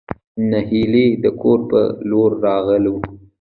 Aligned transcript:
نهېلى 0.49 1.05
د 1.23 1.25
کور 1.41 1.59
په 1.69 1.79
لور 2.09 2.31
راغلو. 2.45 2.95